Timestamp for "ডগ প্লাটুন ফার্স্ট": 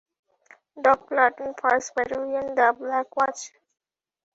0.77-1.89